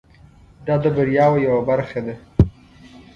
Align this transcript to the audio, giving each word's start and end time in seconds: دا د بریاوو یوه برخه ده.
دا 0.65 0.75
د 0.83 0.85
بریاوو 0.95 1.43
یوه 1.47 1.61
برخه 1.69 1.99
ده. 2.05 2.15